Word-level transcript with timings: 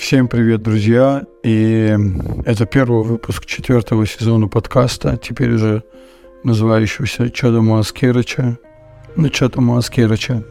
Всем 0.00 0.28
привет, 0.28 0.62
друзья! 0.62 1.26
И 1.42 1.94
это 2.46 2.64
первый 2.64 3.04
выпуск 3.04 3.44
четвертого 3.44 4.06
сезона 4.06 4.48
подкаста, 4.48 5.18
теперь 5.22 5.52
уже 5.52 5.84
называющегося 6.42 7.28
«Чадо 7.28 7.60
Аскерыча». 7.78 8.58
Ну, 9.14 9.28
Чадо 9.28 9.60
Аскерыча. 9.76 10.42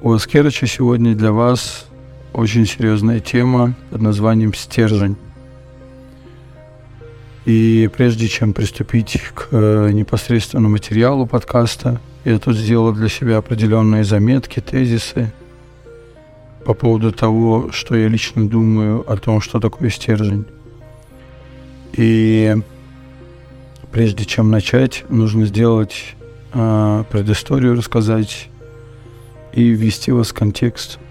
У 0.00 0.12
Аскерыча 0.12 0.66
сегодня 0.66 1.14
для 1.14 1.30
вас 1.30 1.86
очень 2.32 2.66
серьезная 2.66 3.20
тема 3.20 3.74
под 3.90 4.00
названием 4.00 4.54
«Стержень». 4.54 5.16
И 7.44 7.90
прежде 7.94 8.28
чем 8.28 8.54
приступить 8.54 9.20
к 9.34 9.48
э, 9.50 9.90
непосредственному 9.92 10.70
материалу 10.70 11.26
подкаста, 11.26 12.00
я 12.24 12.38
тут 12.38 12.56
сделал 12.56 12.94
для 12.94 13.10
себя 13.10 13.36
определенные 13.36 14.04
заметки, 14.04 14.60
тезисы 14.60 15.32
по 16.64 16.74
поводу 16.74 17.12
того, 17.12 17.70
что 17.72 17.96
я 17.96 18.08
лично 18.08 18.48
думаю 18.48 19.10
о 19.10 19.16
том, 19.16 19.40
что 19.40 19.60
такое 19.60 19.90
стержень. 19.90 20.44
И 21.92 22.56
прежде 23.90 24.24
чем 24.24 24.50
начать, 24.50 25.04
нужно 25.08 25.46
сделать 25.46 26.14
э, 26.52 27.04
предысторию, 27.10 27.76
рассказать 27.76 28.48
и 29.52 29.64
ввести 29.64 30.12
вас 30.12 30.30
в 30.30 30.34
контекст– 30.34 30.98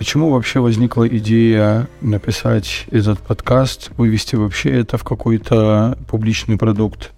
Почему 0.00 0.30
вообще 0.30 0.60
возникла 0.60 1.06
идея 1.06 1.86
написать 2.00 2.86
этот 2.90 3.18
подкаст, 3.18 3.90
вывести 3.98 4.34
вообще 4.34 4.70
это 4.70 4.96
в 4.96 5.04
какой-то 5.04 5.98
публичный 6.08 6.56
продукт? 6.56 7.12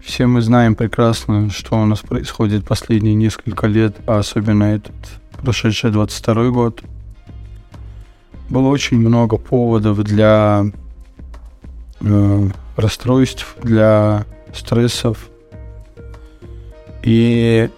Все 0.00 0.26
мы 0.26 0.40
знаем 0.40 0.74
прекрасно, 0.74 1.50
что 1.50 1.80
у 1.80 1.84
нас 1.84 2.00
происходит 2.00 2.66
последние 2.66 3.14
несколько 3.14 3.66
лет, 3.66 3.96
а 4.06 4.18
особенно 4.18 4.64
этот 4.64 4.94
прошедший 5.42 5.90
22 5.90 6.50
год. 6.50 6.82
Было 8.48 8.68
очень 8.68 8.98
много 8.98 9.36
поводов 9.36 10.02
для 10.02 10.64
э, 12.00 12.48
расстройств, 12.76 13.56
для 13.62 14.24
стрессов. 14.54 15.28
И 17.02 17.68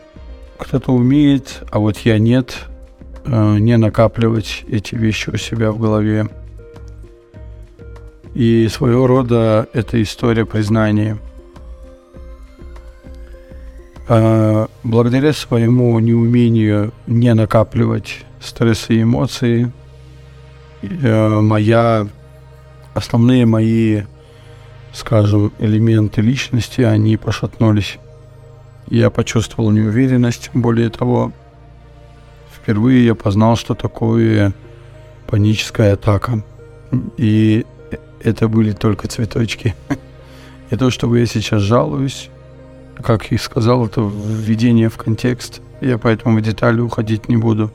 кто-то 0.59 0.93
умеет, 0.93 1.63
а 1.71 1.79
вот 1.79 1.99
я 1.99 2.19
нет– 2.19 2.57
Э, 3.25 3.59
не 3.59 3.77
накапливать 3.77 4.65
эти 4.69 4.95
вещи 4.95 5.31
у 5.31 5.37
себя 5.37 5.73
в 5.73 5.79
голове. 5.79 6.29
И 8.35 8.69
своего 8.69 9.07
рода 9.07 9.69
это 9.73 10.01
история 10.03 10.47
признания. 10.47 11.19
Э, 14.13 14.67
благодаря 14.83 15.33
своему 15.33 15.97
неумению 16.01 16.93
не 17.07 17.33
накапливать 17.33 18.25
стрессы 18.41 18.95
и 18.95 19.03
эмоции, 19.03 19.71
э, 20.83 21.29
моя, 21.41 22.09
основные 22.93 23.47
мои, 23.47 24.03
скажем, 24.93 25.53
элементы 25.61 26.23
личности, 26.23 26.81
они 26.81 27.17
пошатнулись. 27.17 27.99
Я 28.89 29.11
почувствовал 29.11 29.71
неуверенность, 29.71 30.51
более 30.55 30.91
того, 30.91 31.31
впервые 32.53 33.07
я 33.07 33.15
познал, 33.15 33.55
что 33.55 33.77
такое 33.77 34.53
паническая 35.29 35.95
атака. 35.95 36.43
И 37.17 37.65
это 38.25 38.49
были 38.49 38.73
только 38.73 39.07
цветочки. 39.07 39.77
И 40.71 40.77
то, 40.77 40.91
что 40.91 41.15
я 41.15 41.27
сейчас 41.27 41.63
жалуюсь, 41.63 42.29
как 43.01 43.31
я 43.31 43.39
сказал, 43.39 43.87
это 43.87 44.01
введение 44.01 44.89
в 44.89 44.97
контекст. 44.97 45.61
Я 45.81 45.99
поэтому 45.99 46.39
в 46.39 46.43
детали 46.43 46.81
уходить 46.81 47.29
не 47.29 47.37
буду. 47.37 47.71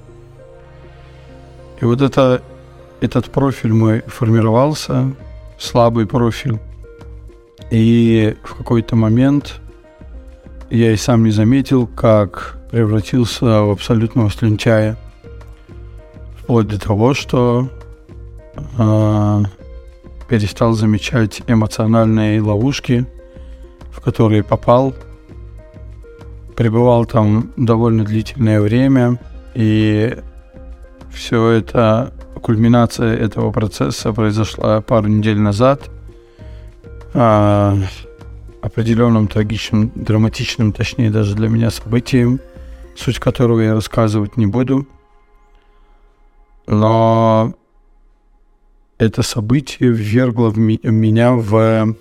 И 1.82 1.86
вот 1.86 2.02
это, 2.02 2.42
этот 3.02 3.30
профиль 3.30 3.74
мой 3.74 4.02
формировался, 4.08 5.14
слабый 5.58 6.06
профиль. 6.06 6.60
И 7.72 8.36
в 8.44 8.56
какой-то 8.56 8.96
момент 8.96 9.60
я 10.70 10.92
и 10.92 10.98
сам 10.98 11.24
не 11.24 11.32
заметил, 11.32 11.88
как 11.88 12.58
превратился 12.72 13.62
в 13.62 13.72
абсолютного 13.72 14.30
слюнтяя. 14.30 14.98
Вплоть 16.40 16.68
до 16.68 16.80
того, 16.80 17.14
что 17.14 17.70
э, 18.78 19.44
перестал 20.28 20.74
замечать 20.74 21.42
эмоциональные 21.48 22.42
ловушки, 22.42 23.06
в 23.92 24.02
которые 24.02 24.44
попал. 24.44 24.94
Пребывал 26.56 27.06
там 27.06 27.52
довольно 27.58 28.04
длительное 28.04 28.62
время, 28.62 29.20
и 29.54 30.18
все 31.12 31.50
это, 31.50 32.14
кульминация 32.42 33.16
этого 33.16 33.52
процесса 33.52 34.14
произошла 34.14 34.82
пару 34.82 35.08
недель 35.08 35.40
назад. 35.40 35.90
Э, 37.14 37.76
определенным 38.62 39.28
трагичным, 39.28 39.92
драматичным, 39.96 40.72
точнее 40.72 41.12
даже 41.12 41.36
для 41.36 41.50
меня 41.50 41.72
событием– 41.72 42.40
суть 42.96 43.20
которого 43.20 43.60
я 43.60 43.74
рассказывать 43.74 44.38
не 44.38 44.48
буду. 44.48 44.88
Но 46.68 47.54
это 48.98 49.22
событие 49.22 49.92
ввергло 49.92 50.50
в 50.50 50.58
ми- 50.58 50.80
меня 50.84 51.34
в 51.34 51.96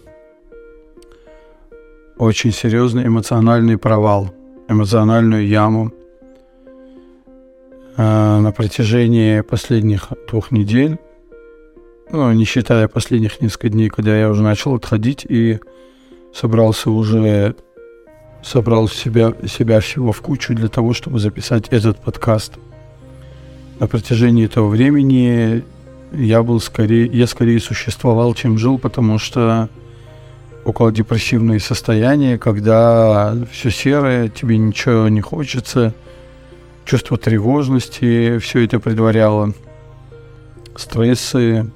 очень 2.16 2.52
серьезный 2.52 3.06
эмоциональный 3.06 3.76
провал, 3.76 4.32
эмоциональную 4.68 5.46
яму. 5.46 5.92
Э, 7.96 8.40
на 8.40 8.52
протяжении 8.52 9.40
последних 9.40 10.08
двух 10.28 10.50
недель, 10.50 10.98
ну, 12.10 12.32
не 12.32 12.44
считая 12.44 12.88
последних 12.88 13.40
несколько 13.40 13.68
дней, 13.68 13.88
когда 13.88 14.16
я 14.18 14.28
уже 14.28 14.42
начал 14.42 14.74
отходить 14.74 15.24
и 15.28 15.60
собрался 16.32 16.90
уже 16.90 17.54
собрал 18.44 18.88
себя, 18.88 19.32
себя 19.46 19.80
всего 19.80 20.12
в 20.12 20.20
кучу 20.20 20.54
для 20.54 20.68
того, 20.68 20.92
чтобы 20.92 21.18
записать 21.18 21.68
этот 21.70 21.98
подкаст. 21.98 22.54
На 23.80 23.86
протяжении 23.86 24.44
этого 24.44 24.68
времени 24.68 25.64
я 26.12 26.42
был 26.42 26.60
скорее, 26.60 27.06
я 27.06 27.26
скорее 27.26 27.58
существовал, 27.58 28.34
чем 28.34 28.58
жил, 28.58 28.78
потому 28.78 29.18
что 29.18 29.68
около 30.64 30.90
депрессивные 30.90 31.60
состояния, 31.60 32.38
когда 32.38 33.34
все 33.50 33.70
серое, 33.70 34.28
тебе 34.28 34.56
ничего 34.56 35.08
не 35.08 35.20
хочется, 35.20 35.92
чувство 36.84 37.16
тревожности, 37.16 38.38
все 38.38 38.64
это 38.64 38.80
предваряло, 38.80 39.52
стрессы, 40.76 41.70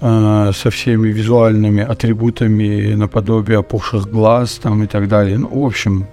э, 0.00 0.52
со 0.54 0.70
всеми 0.70 1.08
визуальными 1.08 1.82
атрибутами 1.82 2.94
наподобие 2.94 3.58
опухших 3.58 4.10
глаз 4.10 4.58
там 4.62 4.82
и 4.82 4.86
так 4.86 5.08
далее. 5.08 5.38
Ну, 5.38 5.62
в 5.62 5.66
общем, 5.66 6.06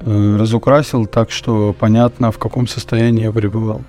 э, 0.00 0.36
разукрасил 0.36 1.06
так, 1.06 1.30
что 1.30 1.74
понятно, 1.78 2.30
в 2.30 2.38
каком 2.38 2.66
состоянии 2.66 3.24
я 3.24 3.32
пребывал. 3.32 3.82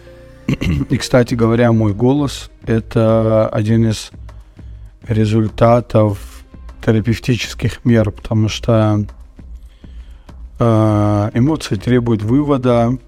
И, 0.90 0.96
кстати 0.96 1.34
говоря, 1.34 1.72
мой 1.72 1.94
голос— 1.94 2.50
это 2.66 3.48
один 3.48 3.88
из 3.88 4.10
результатов 5.08 6.18
терапевтических 6.84 7.84
мер, 7.84 8.10
потому 8.10 8.48
что 8.48 9.04
э, 10.58 11.30
эмоции 11.34 11.76
требуют 11.76 12.22
вывода, 12.22 12.98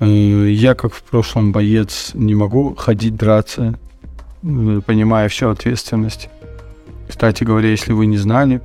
Э, 0.00 0.50
я, 0.50 0.74
как 0.74 0.92
в 0.92 1.02
прошлом 1.02 1.52
боец, 1.52 2.10
не 2.14 2.34
могу 2.34 2.74
ходить 2.74 3.16
драться, 3.16 3.78
э, 4.42 4.80
понимая 4.84 5.28
всю 5.28 5.48
ответственность. 5.48 6.28
Кстати 7.08 7.44
говоря, 7.44 7.70
если 7.70 7.92
вы 7.92 8.06
не 8.06 8.18
знали, 8.18 8.60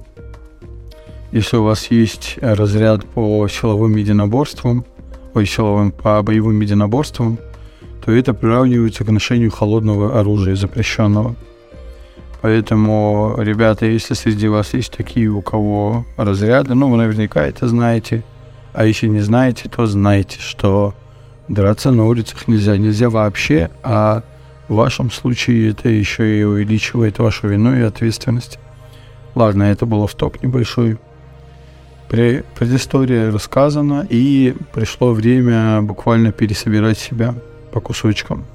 если 1.32 1.58
у 1.58 1.64
вас 1.64 1.92
есть 1.92 2.38
разряд 2.42 3.06
по 3.06 3.48
силовым 3.48 3.96
единоборствам, 3.96 4.86
ой, 5.34 5.46
силовым, 5.46 5.92
по 5.92 6.22
боевым 6.24 6.60
единоборствам, 6.62 7.38
то 8.04 8.12
это 8.12 8.34
приравнивается 8.34 9.04
к 9.04 9.12
ношению 9.12 9.52
холодного 9.52 10.20
оружия, 10.20 10.56
запрещенного. 10.56 11.36
Поэтому, 12.42 13.36
ребята, 13.38 13.86
если 13.86 14.14
среди 14.14 14.48
вас 14.48 14.74
есть 14.74 14.96
такие, 14.96 15.28
у 15.28 15.42
кого 15.42 16.06
разряды, 16.16 16.74
ну, 16.74 16.90
вы 16.90 16.98
наверняка 16.98 17.46
это 17.46 17.68
знаете, 17.68 18.24
а 18.74 18.86
если 18.86 19.08
не 19.08 19.20
знаете, 19.20 19.68
то 19.68 19.86
знайте, 19.86 20.40
что 20.40 20.94
драться 21.50 21.92
на 21.92 22.06
улицах 22.06 22.48
нельзя. 22.48 22.78
Нельзя 22.78 23.10
вообще, 23.10 23.70
а 23.84 24.24
в 24.70 24.76
вашем 24.76 25.12
случае 25.12 25.72
это 25.72 25.90
еще 25.90 26.40
и 26.40 26.44
увеличивает 26.44 27.20
вашу 27.20 27.48
вину 27.48 27.76
и 27.76 27.82
ответственность. 27.82 28.58
Ладно, 29.36 29.64
это 29.64 29.86
было 29.86 30.08
в 30.08 30.16
топ 30.16 30.42
небольшой. 30.42 30.98
Предыстория 32.08 33.32
рассказана, 33.32 34.08
и 34.10 34.56
пришло 34.74 35.14
время 35.14 35.82
буквально 35.82 36.32
пересобирать 36.32 36.98
себя 36.98 37.36
по 37.72 37.82
кусочкам. 37.82 38.46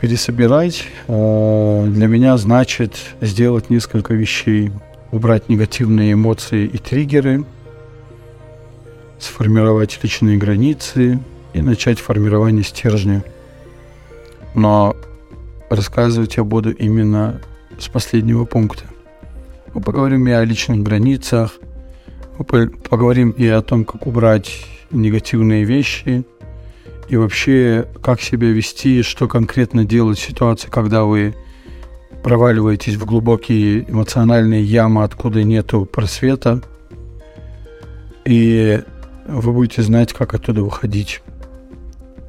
Пересобирать 0.00 0.84
э, 1.08 1.86
для 1.88 2.06
меня 2.06 2.36
значит 2.36 2.96
сделать 3.20 3.70
несколько 3.70 4.14
вещей. 4.14 4.70
Убрать 5.10 5.48
негативные 5.48 6.12
эмоции 6.12 6.66
и 6.66 6.78
триггеры– 6.78 7.44
сформировать 9.18 9.98
личные 10.02 10.38
границы 10.38 11.18
и 11.52 11.60
начать 11.60 11.98
формирование 11.98 12.64
стержня. 12.64 13.24
Но 14.54 14.96
рассказывать 15.70 16.36
я 16.36 16.44
буду 16.44 16.70
именно 16.70 17.40
с 17.78 17.88
последнего 17.88 18.44
пункта. 18.44 18.84
Мы 19.74 19.80
поговорим 19.80 20.26
и 20.26 20.30
о 20.30 20.44
личных 20.44 20.82
границах, 20.82 21.58
мы 22.38 22.68
поговорим 22.68 23.30
и 23.30 23.46
о 23.46 23.60
том, 23.62 23.84
как 23.84 24.06
убрать 24.06 24.64
негативные 24.90 25.64
вещи, 25.64 26.24
и 27.08 27.16
вообще, 27.16 27.86
как 28.02 28.20
себя 28.20 28.48
вести, 28.48 29.02
что 29.02 29.28
конкретно 29.28 29.84
делать 29.84 30.18
в 30.18 30.26
ситуации, 30.26 30.68
когда 30.68 31.04
вы 31.04 31.34
проваливаетесь 32.22 32.96
в 32.96 33.06
глубокие 33.06 33.90
эмоциональные 33.90 34.62
ямы, 34.62 35.04
откуда 35.04 35.42
нету 35.42 35.86
просвета, 35.86 36.62
и 38.24 38.82
вы 39.26 39.52
будете 39.52 39.82
знать, 39.82 40.12
как 40.12 40.34
оттуда 40.34 40.62
выходить. 40.62 41.22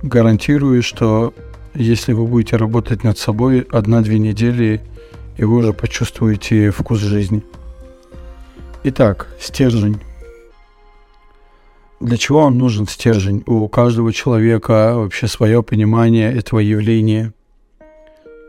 Гарантирую, 0.02 0.82
что 0.82 1.34
если 1.74 2.14
вы 2.14 2.26
будете 2.26 2.56
работать 2.56 3.04
над 3.04 3.18
собой 3.18 3.68
одна-две 3.72 4.20
недели, 4.20 4.82
и 5.38 5.44
вы 5.44 5.58
уже 5.58 5.74
почувствуете 5.74 6.72
вкус 6.72 7.00
жизни. 7.00 7.44
Итак, 8.84 9.28
стержень. 9.40 10.00
Для 12.00 12.18
чего 12.18 12.40
он 12.40 12.58
нужен 12.58 12.88
стержень? 12.88 13.44
У 13.46 13.68
каждого 13.68 14.14
человека 14.14 14.94
вообще 14.96 15.28
свое 15.28 15.62
понимание 15.62 16.34
этого 16.34 16.60
явления. 16.60 17.34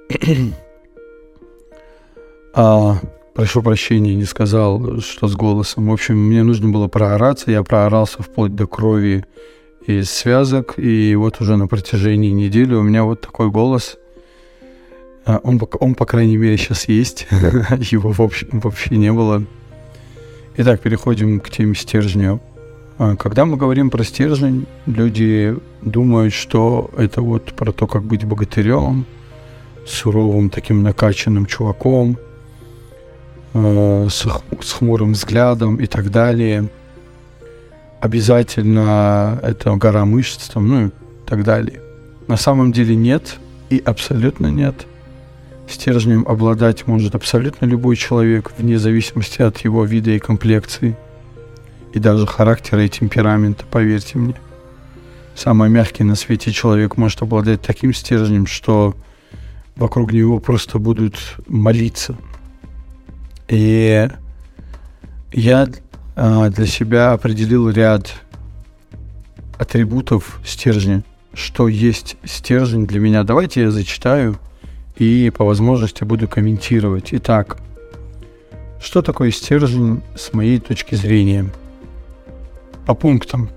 а, 2.54 2.98
прошу 3.34 3.62
прощения, 3.62 4.14
не 4.14 4.24
сказал, 4.24 5.00
что 5.00 5.26
с 5.26 5.34
голосом. 5.34 5.88
В 5.88 5.92
общем, 5.92 6.16
мне 6.16 6.44
нужно 6.44 6.68
было 6.68 6.86
проораться. 6.86 7.50
Я 7.50 7.64
проорался 7.64 8.22
вплоть 8.22 8.54
до 8.54 8.68
крови 8.68 9.24
из 9.84 10.10
связок. 10.10 10.74
И 10.76 11.16
вот 11.16 11.40
уже 11.40 11.56
на 11.56 11.66
протяжении 11.66 12.30
недели 12.30 12.74
у 12.74 12.82
меня 12.82 13.02
вот 13.02 13.20
такой 13.20 13.50
голос. 13.50 13.98
А, 15.24 15.40
он, 15.42 15.60
он 15.80 15.96
по 15.96 16.06
крайней 16.06 16.36
мере, 16.36 16.56
сейчас 16.56 16.86
есть. 16.86 17.26
Его 17.90 18.12
вообще, 18.12 18.46
вообще 18.52 18.96
не 18.96 19.12
было. 19.12 19.42
Итак, 20.56 20.80
переходим 20.80 21.40
к 21.40 21.50
теме 21.50 21.74
стержня. 21.74 22.38
А, 23.02 23.16
когда 23.16 23.46
мы 23.46 23.56
говорим 23.56 23.88
про 23.88 24.04
стержень, 24.04 24.66
люди 24.84 25.56
думают, 25.80 26.34
что 26.34 26.90
это 26.98 27.22
вот 27.22 27.54
про 27.54 27.72
то, 27.72 27.86
как 27.86 28.02
быть 28.02 28.26
богатырем, 28.26 29.06
суровым 29.86 30.50
таким 30.50 30.82
накачанным 30.82 31.46
чуваком, 31.46 32.18
э, 33.54 34.06
с, 34.10 34.26
с 34.60 34.72
хмурым 34.72 35.12
взглядом 35.12 35.76
и 35.76 35.86
так 35.86 36.10
далее. 36.10 36.68
Обязательно 38.00 39.40
это 39.42 39.74
гора 39.76 40.04
мышц, 40.04 40.50
там, 40.50 40.68
ну 40.68 40.86
и 40.88 40.90
так 41.24 41.42
далее. 41.42 41.80
На 42.28 42.36
самом 42.36 42.70
деле 42.70 42.94
нет 42.96 43.38
и 43.70 43.82
абсолютно 43.82 44.48
нет. 44.48 44.86
Стержнем 45.66 46.26
обладать 46.28 46.86
может 46.86 47.14
абсолютно 47.14 47.64
любой 47.64 47.96
человек, 47.96 48.52
вне 48.58 48.78
зависимости 48.78 49.40
от 49.40 49.56
его 49.60 49.86
вида 49.86 50.10
и 50.10 50.18
комплекции– 50.18 50.98
и 51.92 51.98
даже 51.98 52.26
характера 52.26 52.84
и 52.84 52.88
темперамента, 52.88 53.64
поверьте 53.64 54.18
мне. 54.18 54.34
Самый 55.34 55.70
мягкий 55.70 56.04
на 56.04 56.14
свете 56.16 56.52
человек 56.52 56.96
может 56.96 57.22
обладать 57.22 57.62
таким 57.62 57.94
стержнем, 57.94 58.46
что 58.46 58.94
вокруг 59.76 60.12
него 60.12 60.38
просто 60.38 60.78
будут 60.78 61.36
молиться. 61.46 62.14
И 63.48 64.08
я 65.32 65.68
а, 66.16 66.50
для 66.50 66.66
себя 66.66 67.12
определил 67.12 67.70
ряд 67.70 68.12
атрибутов 69.58 70.40
стержня, 70.44 71.02
что 71.32 71.68
есть 71.68 72.16
стержень 72.24 72.86
для 72.86 73.00
меня. 73.00 73.24
Давайте 73.24 73.62
я 73.62 73.70
зачитаю 73.70 74.38
и 74.96 75.32
по 75.34 75.44
возможности 75.44 76.04
буду 76.04 76.28
комментировать. 76.28 77.08
Итак, 77.12 77.58
что 78.82 79.02
такое 79.02 79.30
стержень 79.30 80.02
с 80.16 80.32
моей 80.32 80.58
точки 80.58 80.94
зрения? 80.94 81.50
По 82.86 82.94
пунктам. 82.94 83.50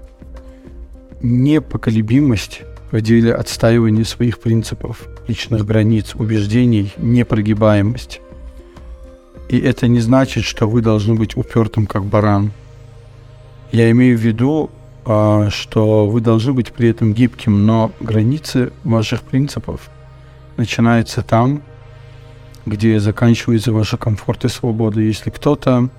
Непоколебимость 1.21 2.61
в 2.91 3.01
деле 3.01 3.33
отстаивания 3.33 4.03
своих 4.03 4.39
принципов, 4.39 5.07
личных 5.27 5.65
границ, 5.65 6.15
убеждений, 6.15 6.93
непрогибаемость. 6.97 8.21
И 9.49 9.59
это 9.59 9.87
не 9.87 9.99
значит, 9.99 10.43
что 10.43 10.67
вы 10.67 10.81
должны 10.81 11.15
быть 11.15 11.35
упертым 11.35 11.87
как 11.87 12.05
баран. 12.05 12.51
Я 13.71 13.89
имею 13.91 14.17
в 14.17 14.21
виду, 14.21 14.69
а, 15.05 15.49
что 15.49 16.07
вы 16.07 16.21
должны 16.21 16.53
быть 16.53 16.71
при 16.71 16.89
этом 16.89 17.13
гибким, 17.13 17.65
но 17.65 17.91
границы 17.99 18.71
ваших 18.83 19.23
принципов 19.23 19.89
начинаются 20.57 21.23
там, 21.23 21.61
где 22.65 22.99
заканчивается 22.99 23.73
ваша 23.73 23.97
комфорт 23.97 24.45
и 24.45 24.49
свобода. 24.49 25.01
Если 25.01 25.29
кто-то 25.29 25.89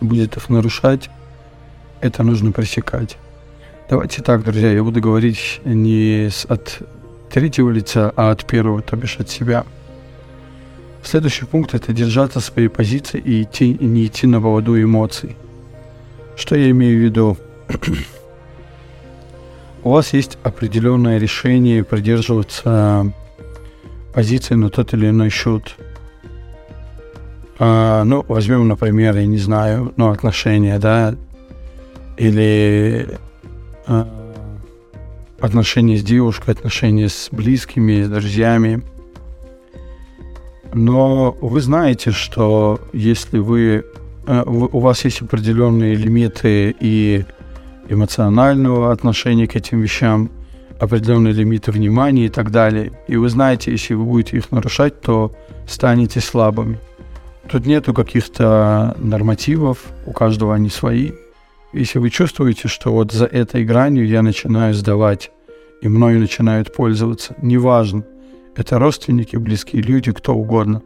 будет 0.00 0.36
их 0.36 0.48
нарушать, 0.48 1.10
это 2.02 2.22
нужно 2.22 2.52
пресекать. 2.52 3.16
Давайте 3.88 4.22
так, 4.22 4.42
друзья, 4.44 4.72
я 4.72 4.82
буду 4.82 5.00
говорить 5.00 5.60
не 5.64 6.28
от 6.48 6.78
третьего 7.30 7.70
лица, 7.70 8.12
а 8.16 8.30
от 8.30 8.44
первого, 8.44 8.82
то 8.82 8.96
бишь 8.96 9.18
от 9.18 9.30
себя. 9.30 9.64
Следующий 11.02 11.46
пункт– 11.46 11.74
это 11.74 11.92
держаться 11.92 12.40
своей 12.40 12.68
позиции 12.68 13.20
и, 13.20 13.42
идти, 13.42 13.76
не 13.80 14.06
идти 14.06 14.26
на 14.26 14.40
поводу 14.40 14.80
эмоций. 14.80 15.36
Что 16.36 16.56
я 16.56 16.70
имею 16.70 16.98
в 16.98 17.02
виду? 17.02 17.36
У 19.84 19.90
вас 19.90 20.12
есть 20.12 20.38
определенное 20.42 21.18
решение 21.18 21.84
придерживаться 21.84 23.12
позиции 24.14 24.54
на 24.54 24.70
тот 24.70 24.94
или 24.94 25.08
иной 25.08 25.30
счет. 25.30 25.76
А, 27.58 28.04
ну, 28.04 28.24
возьмем, 28.28 28.68
например, 28.68 29.16
я 29.16 29.26
не 29.26 29.38
знаю, 29.38 29.92
ну, 29.96 30.10
отношения, 30.10 30.78
да, 30.78 31.14
или 32.16 33.18
э, 33.86 34.04
отношения 35.40 35.96
с 35.96 36.02
девушкой, 36.02 36.52
отношения 36.54 37.08
с 37.08 37.28
близкими, 37.30 38.02
с 38.02 38.08
друзьями. 38.08 38.82
Но 40.72 41.36
вы 41.40 41.60
знаете, 41.60 42.12
что 42.12 42.80
если 42.92 43.38
вы, 43.38 43.84
э, 44.26 44.42
у 44.46 44.78
вас 44.78 45.04
есть 45.04 45.22
определенные 45.22 45.94
лимиты 45.94 46.74
и 46.78 47.24
эмоционального 47.88 48.92
отношения 48.92 49.46
к 49.46 49.56
этим 49.56 49.80
вещам, 49.80 50.30
определенные 50.78 51.32
лимиты 51.32 51.72
внимания 51.72 52.26
и 52.26 52.28
так 52.28 52.50
далее, 52.50 52.92
и 53.08 53.16
вы 53.16 53.28
знаете, 53.28 53.72
если 53.72 53.94
вы 53.94 54.04
будете 54.04 54.36
их 54.36 54.50
нарушать, 54.50 55.00
то 55.00 55.32
станете 55.66 56.20
слабыми. 56.20 56.78
Тут 57.50 57.66
нету 57.66 57.92
каких-то 57.92 58.96
нормативов, 58.98 59.78
у 60.06 60.12
каждого 60.12 60.54
они 60.54 60.70
свои– 60.70 61.12
если 61.72 61.98
вы 61.98 62.10
чувствуете, 62.10 62.68
что 62.68 62.92
вот 62.92 63.12
за 63.12 63.26
этой 63.26 63.64
гранью 63.64 64.06
я 64.06 64.22
начинаю 64.22 64.74
сдавать, 64.74 65.30
и 65.80 65.88
мною 65.88 66.20
начинают 66.20 66.72
пользоваться, 66.72 67.34
неважно, 67.42 68.04
это 68.54 68.78
родственники, 68.78 69.36
близкие 69.36 69.82
люди, 69.82 70.12
кто 70.12 70.34
угодно. 70.34 70.82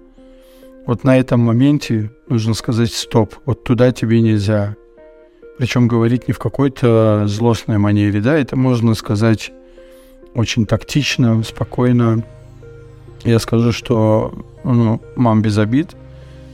Вот 0.86 1.04
на 1.04 1.18
этом 1.18 1.40
моменте 1.40 2.12
нужно 2.28 2.54
сказать 2.54 2.92
стоп, 2.92 3.34
вот 3.44 3.64
туда 3.64 3.90
тебе 3.92 4.20
нельзя. 4.20 4.76
Причем 5.58 5.88
говорить 5.88 6.28
не 6.28 6.34
в 6.34 6.38
какой-то 6.38 7.24
злостной 7.26 7.78
манере, 7.78 8.20
да, 8.20 8.38
это 8.38 8.56
можно 8.56 8.94
сказать 8.94 9.52
очень 10.34 10.66
тактично, 10.66 11.42
спокойно. 11.42 12.22
Я 13.24 13.38
скажу, 13.38 13.72
что, 13.72 14.32
ну, 14.64 15.00
мам 15.16 15.42
без 15.42 15.58
обид. 15.58 15.96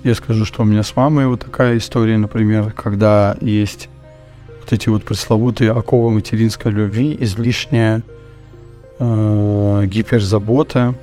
Я 0.05 0.15
скажу, 0.15 0.45
что 0.45 0.63
у 0.63 0.65
меня 0.65 0.83
с 0.83 0.97
мамой 0.97 1.27
вот 1.27 1.41
такая 1.41 1.77
история, 1.77 2.17
например, 2.17 2.73
когда 2.73 3.37
есть 3.41 3.89
вот 4.63 4.73
эти 4.73 4.89
вот 4.89 5.03
пресловутые 5.03 5.73
оковы 5.73 6.11
материнской 6.11 6.71
любви, 6.71 7.17
излишняя 7.21 8.03
э, 8.99 9.85
гиперзабота. 9.87 10.95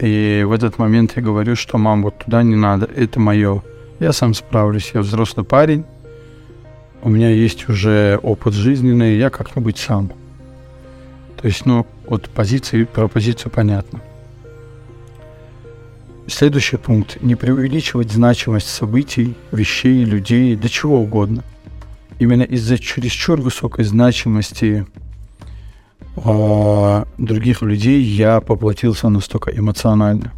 И 0.00 0.44
в 0.46 0.52
этот 0.52 0.78
момент 0.78 1.12
я 1.16 1.22
говорю, 1.22 1.56
что 1.56 1.78
мам, 1.78 2.02
вот 2.02 2.18
туда 2.18 2.42
не 2.42 2.56
надо, 2.56 2.86
это 2.86 3.20
мое. 3.20 3.62
Я 4.00 4.12
сам 4.12 4.34
справлюсь, 4.34 4.90
я 4.94 5.00
взрослый 5.00 5.44
парень, 5.44 5.84
у 7.02 7.08
меня 7.08 7.30
есть 7.30 7.68
уже 7.68 8.18
опыт 8.22 8.54
жизненный, 8.54 9.16
я 9.16 9.30
как-нибудь 9.30 9.78
сам. 9.78 10.12
То 11.40 11.46
есть, 11.46 11.66
ну, 11.66 11.86
вот 12.06 12.28
позиции, 12.28 12.84
про 12.84 13.08
позицию 13.08 13.52
понятно. 13.52 14.00
Следующий 16.26 16.76
пункт. 16.76 17.22
Не 17.22 17.36
преувеличивать 17.36 18.10
значимость 18.10 18.68
событий, 18.68 19.34
вещей, 19.52 20.04
людей, 20.04 20.56
да 20.56 20.68
чего 20.68 21.00
угодно– 21.00 21.44
именно 22.18 22.42
из-за 22.42 22.78
чересчур 22.78 23.40
высокой 23.40 23.84
значимости 23.84 24.86
э, 26.16 27.04
других 27.18 27.62
людей 27.62 28.02
я 28.02 28.40
поплатился 28.40 29.08
настолько 29.08 29.50
эмоционально. 29.56 30.32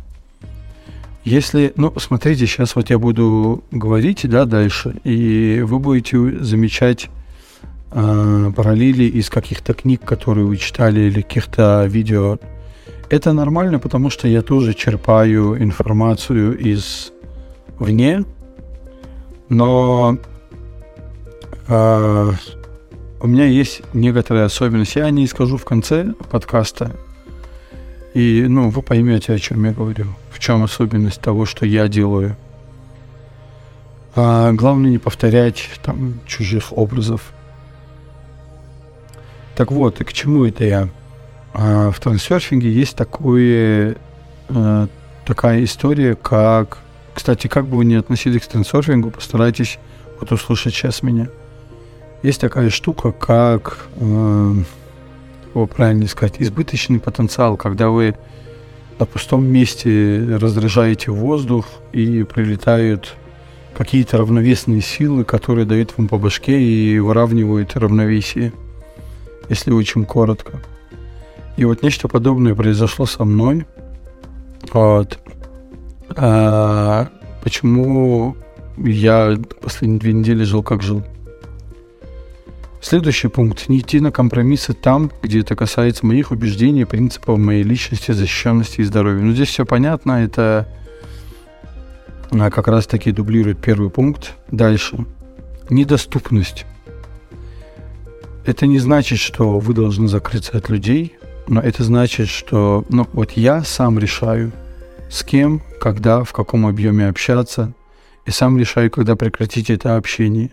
Если, 1.25 1.73
ну, 1.77 1.93
смотрите, 1.99 2.47
сейчас 2.47 2.75
вот 2.77 2.89
я 2.91 2.99
буду 2.99 3.63
говорить, 3.71 4.29
да, 4.29 4.47
дальше, 4.47 4.97
и 5.05 5.63
вы 5.63 5.79
будете 5.79 6.43
замечать 6.43 7.11
э, 7.93 8.53
параллели 8.57 9.05
из 9.05 9.29
каких-то 9.29 9.75
книг, 9.75 10.01
которые 10.03 10.47
вы 10.47 10.57
читали, 10.57 11.01
или 11.01 11.21
каких-то 11.21 11.85
видео. 11.87 12.39
Это 13.11 13.33
нормально, 13.33 13.79
потому 13.79 14.09
что 14.09 14.29
я 14.29 14.41
тоже 14.41 14.73
черпаю 14.73 15.63
информацию 15.63 16.57
из 16.59 17.13
вне, 17.79 18.25
но 19.51 20.17
э, 21.71 22.33
у 23.21 23.27
меня 23.27 23.45
есть 23.45 23.83
некоторые 23.93 24.45
особенности. 24.45 24.99
Я 24.99 25.11
не 25.11 25.27
скажу 25.27 25.57
в 25.57 25.65
конце 25.65 26.15
подкаста. 26.31 26.97
И, 28.15 28.47
ну, 28.49 28.71
вы 28.71 28.83
поймете, 28.83 29.35
о 29.35 29.39
чем 29.39 29.65
я 29.65 29.73
говорю. 29.73 30.07
В 30.31 30.39
чем 30.39 30.63
особенность 30.63 31.21
того, 31.21 31.45
что 31.47 31.67
я 31.67 31.87
делаю. 31.87 32.37
А, 34.17 34.53
главное 34.53 34.91
не 34.91 34.99
повторять 34.99 35.69
там 35.83 36.21
чужих 36.27 36.73
образов. 36.77 37.33
Так 39.55 39.71
вот, 39.71 40.01
и 40.01 40.05
к 40.05 40.13
чему 40.13 40.47
это 40.47 40.65
я? 40.65 40.89
А, 41.53 41.91
в 41.91 42.01
трансерфинге 42.01 42.73
есть 42.73 42.97
такое, 42.97 43.97
а, 44.49 44.89
такая 45.27 45.63
история, 45.63 46.17
как... 46.17 46.79
Кстати, 47.15 47.49
как 47.49 47.67
бы 47.67 47.77
вы 47.77 47.85
ни 47.85 47.95
относились 47.95 48.43
к 48.43 48.47
трансерфингу, 48.47 49.11
постарайтесь 49.11 49.79
вот 50.21 50.33
услышать 50.33 50.75
сейчас 50.75 51.03
меня– 51.03 51.29
есть 52.23 52.41
такая 52.41 52.71
штука, 52.71 53.13
как, 53.13 53.87
э, 53.97 54.55
правильно 55.75 56.07
сказать, 56.07 56.37
избыточный 56.39 57.01
потенциал, 57.01 57.57
когда 57.57 57.89
вы 57.89 58.15
на 58.99 59.07
пустом 59.07 59.47
месте 59.47 60.37
разряжаете 60.41 61.11
воздух 61.11 61.67
и 61.93 62.23
прилетают 62.25 63.17
какие-то 63.75 64.19
равновесные 64.19 64.83
силы, 64.83 65.25
которые 65.25 65.65
дают 65.65 65.95
вам 65.97 66.09
по 66.09 66.19
башке 66.19 66.61
и 66.61 66.99
выравнивают 66.99 67.77
равновесие, 67.77 68.53
если 69.49 69.73
очень 69.73 70.05
коротко. 70.05 70.61
И 71.57 71.65
вот 71.65 71.83
нечто 71.83 72.09
подобное 72.09 72.55
произошло 72.55 73.07
со 73.07 73.25
мной. 73.25 73.67
Вот. 74.73 75.19
А, 76.17 77.09
почему 77.43 78.37
я 78.77 79.39
последние 79.63 80.01
две 80.01 80.13
недели 80.13 80.45
жил 80.45 80.63
как 80.63 80.83
жил? 80.83 81.03
Следующий 82.81 83.29
пункт. 83.29 83.69
Не 83.69 83.81
идти 83.81 84.01
на 84.01 84.11
компромиссы 84.11 84.73
там, 84.73 85.11
где 85.23 85.41
это 85.41 85.55
касается 85.55 86.07
моих 86.07 86.31
убеждений, 86.31 86.87
принципов 86.87 87.39
моей 87.39 87.63
личности, 87.63 88.13
защищенности 88.13 88.81
и 88.81 88.85
здоровья. 88.85 89.23
Ну, 89.23 89.33
здесь 89.33 89.49
все 89.49 89.67
понятно. 89.67 90.25
Это 90.25 90.67
а, 92.31 92.51
как 92.51 92.69
раз-таки 92.69 93.13
дублирует 93.13 93.61
первый 93.61 93.91
пункт. 93.91 94.33
Дальше. 94.51 95.05
Недоступность. 95.69 96.65
Это 98.47 98.67
не 98.67 98.79
значит, 98.79 99.19
что 99.19 99.59
вы 99.59 99.75
должны 99.75 100.09
закрыться 100.09 100.57
от 100.57 100.71
людей, 100.71 101.17
но 101.49 101.61
это 101.61 101.85
значит, 101.85 102.29
что 102.29 102.87
ну, 102.89 103.07
вот 103.13 103.33
я 103.33 103.63
сам 103.63 103.99
решаю, 103.99 104.53
с 105.11 105.23
кем, 105.23 105.63
когда, 105.81 106.25
в 106.25 106.33
каком 106.33 106.67
объеме 106.67 107.09
общаться, 107.09 107.75
и 108.25 108.31
сам 108.31 108.59
решаю, 108.59 108.91
когда 108.91 109.17
прекратить 109.17 109.69
это 109.69 109.97
общение 109.97 110.53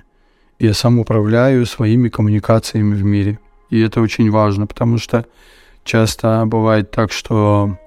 я 0.60 0.74
сам 0.74 1.00
управляю 1.00 1.66
своими 1.66 2.10
коммуникациями 2.10 2.96
в 2.96 3.04
мире. 3.04 3.40
И 3.70 3.80
это 3.80 4.02
очень 4.02 4.32
важно, 4.32 4.66
потому 4.66 4.98
что 4.98 5.26
часто 5.84 6.44
бывает 6.46 6.92
так, 6.92 7.12
что 7.12 7.78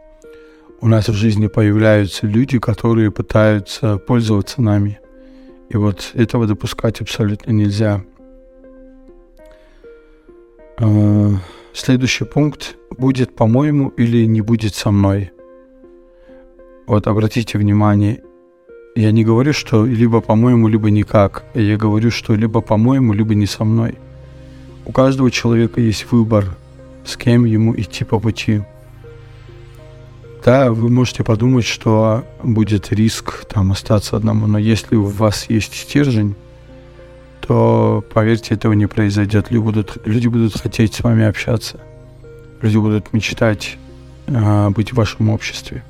у 0.80 0.88
нас 0.88 1.08
в 1.08 1.14
жизни 1.14 1.46
появляются 1.46 2.26
люди, 2.26 2.58
которые 2.58 3.10
пытаются 3.10 3.98
пользоваться 3.98 4.62
нами. 4.62 5.00
И 5.68 5.76
вот 5.76 6.12
этого 6.14 6.46
допускать 6.46 7.00
абсолютно 7.00 7.52
нельзя. 7.52 8.04
А, 10.78 11.30
следующий 11.72 12.24
пункт 12.24 12.76
будет, 12.90 13.34
по-моему, 13.34 13.88
или 13.90 14.24
не 14.26 14.40
будет 14.40 14.74
со 14.74 14.90
мной. 14.90 15.32
Вот 16.86 17.06
обратите 17.06 17.58
внимание, 17.58 18.22
я 18.94 19.12
не 19.12 19.24
говорю, 19.24 19.52
что 19.52 19.86
либо 19.86 20.20
по-моему, 20.20 20.68
либо 20.68 20.90
никак. 20.90 21.44
Я 21.54 21.76
говорю, 21.76 22.10
что 22.10 22.34
либо 22.34 22.60
по-моему, 22.60 23.12
либо 23.12 23.34
не 23.34 23.46
со 23.46 23.64
мной. 23.64 23.94
У 24.84 24.92
каждого 24.92 25.30
человека 25.30 25.80
есть 25.80 26.10
выбор, 26.10 26.56
с 27.04 27.16
кем 27.16 27.44
ему 27.44 27.74
идти 27.78 28.04
по 28.04 28.18
пути. 28.18 28.62
Да, 30.44 30.72
вы 30.72 30.88
можете 30.88 31.22
подумать, 31.22 31.66
что 31.66 32.24
будет 32.42 32.92
риск 32.92 33.44
там 33.44 33.72
остаться 33.72 34.16
одному, 34.16 34.46
но 34.46 34.58
если 34.58 34.96
у 34.96 35.04
вас 35.04 35.50
есть 35.50 35.74
стержень, 35.74 36.34
то, 37.46 38.04
поверьте, 38.12 38.54
этого 38.54 38.72
не 38.72 38.86
произойдет. 38.86 39.50
Люди 39.50 39.62
будут, 39.62 39.98
люди 40.06 40.28
будут 40.28 40.58
хотеть 40.58 40.94
с 40.94 41.00
вами 41.02 41.24
общаться. 41.24 41.80
Люди 42.62 42.78
будут 42.78 43.12
мечтать 43.12 43.76
э, 44.26 44.70
быть 44.70 44.92
в 44.92 44.96
вашем 44.96 45.30
обществе. 45.30 45.82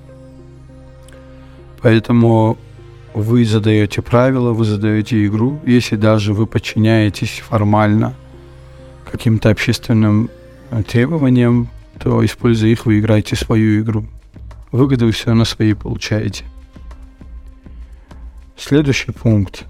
Поэтому 1.80 2.58
вы 3.14 3.44
задаете 3.44 4.02
правила, 4.02 4.52
вы 4.52 4.64
задаете 4.64 5.26
игру. 5.26 5.60
Если 5.66 5.96
даже 5.96 6.32
вы 6.32 6.46
подчиняетесь 6.46 7.40
формально 7.40 8.14
каким-то 9.10 9.50
общественным 9.50 10.30
э, 10.70 10.82
требованиям, 10.82 11.68
то, 11.98 12.24
используя 12.24 12.70
их, 12.70 12.86
вы 12.86 13.00
играете 13.00 13.36
свою 13.36 13.80
игру. 13.80 14.04
Выгоды 14.70 15.06
вы 15.06 15.12
все 15.12 15.26
равно 15.26 15.44
свои 15.44 15.74
получаете. 15.74 16.44
Следующий 18.56 19.12
пункт. 19.12 19.64